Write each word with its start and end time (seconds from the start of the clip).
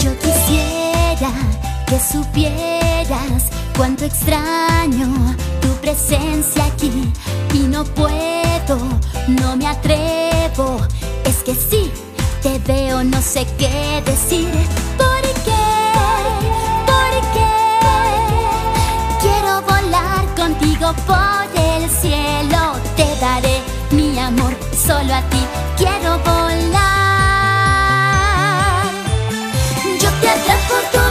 Yo 0.00 0.16
quisiera 0.18 1.30
que 1.86 1.98
supieras 1.98 3.50
cuánto 3.76 4.04
extraño 4.04 5.34
tu 5.60 5.68
presencia 5.80 6.66
aquí 6.66 7.12
y 7.54 7.60
no 7.60 7.84
puedo, 7.84 8.78
no 9.26 9.56
me 9.56 9.66
atrevo. 9.66 10.80
Es 11.24 11.42
que 11.42 11.54
sí, 11.54 11.90
te 12.42 12.58
veo, 12.60 13.04
no 13.04 13.20
sé 13.20 13.46
qué 13.58 14.02
decir. 14.04 14.50
¿Por 14.96 15.22
qué? 15.44 15.66
¿Por 16.86 17.12
qué? 17.34 17.54
Quiero 19.20 19.62
volar 19.62 20.24
contigo 20.36 20.92
por 21.06 21.46
el 21.54 21.88
cielo. 21.90 22.74
Te 22.96 23.06
daré 23.20 23.60
mi 23.90 24.18
amor 24.18 24.54
solo 24.86 25.14
a 25.14 25.22
ti. 25.30 25.40
Quiero 25.76 26.18
volar. 26.18 26.88
Yo 30.00 30.10
te 30.20 30.28
atrapo, 30.28 30.74
tú 30.92 31.07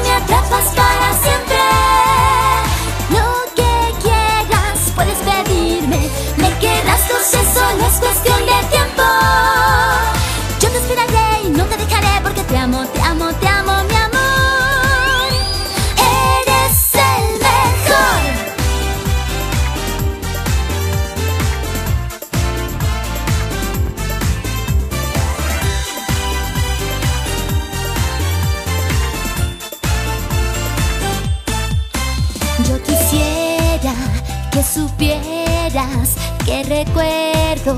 supieras 34.74 36.16
que 36.46 36.64
recuerdo 36.64 37.78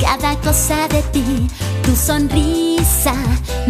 cada 0.00 0.36
cosa 0.40 0.88
de 0.88 1.02
ti. 1.04 1.48
Tu 1.82 1.96
sonrisa 1.96 3.14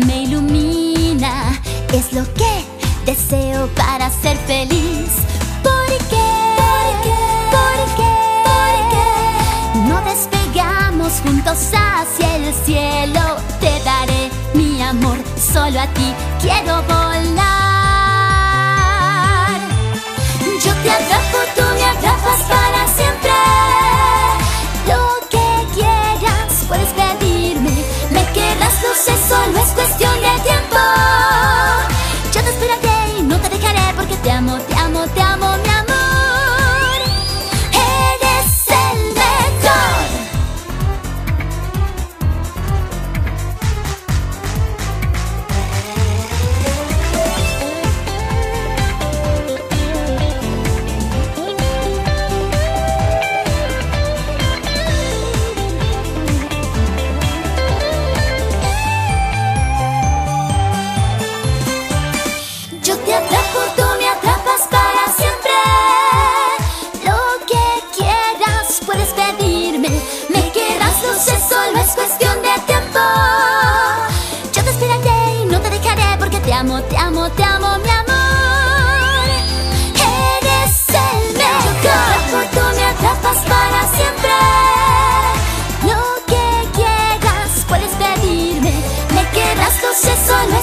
me 0.06 0.22
ilumina, 0.22 1.60
es 1.92 2.12
lo 2.12 2.24
que 2.34 2.64
deseo 3.04 3.68
para 3.74 4.10
ser 4.10 4.36
feliz. 4.38 5.10
¿Por 5.62 5.88
qué? 6.10 6.30
¿Por 7.56 7.76
qué? 7.98 8.10
¿Por 8.48 8.78
qué? 8.92 9.08
No 9.88 10.00
despegamos 10.02 11.12
juntos 11.22 11.58
hacia 11.72 12.36
el 12.36 12.54
cielo. 12.64 13.36
Te 13.60 13.80
daré 13.84 14.30
mi 14.54 14.82
amor 14.82 15.18
solo 15.36 15.80
a 15.80 15.86
ti. 15.88 16.12
Quiero 16.40 16.82
volar. 16.82 17.66
Yo 20.64 20.72
te 20.82 20.90
atrapo, 20.90 21.38
tú 21.54 21.66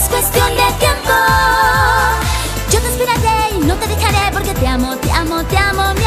es 0.03 0.09
cuestión 0.09 0.49
de 0.49 0.73
tiempo. 0.79 1.13
Yo 2.71 2.79
te 2.79 2.87
esperaré 2.87 3.55
y 3.55 3.59
no 3.59 3.75
te 3.75 3.87
dejaré 3.87 4.31
porque 4.33 4.53
te 4.53 4.67
amo, 4.67 4.95
te 4.97 5.11
amo, 5.11 5.43
te 5.45 5.57
amo. 5.57 6.02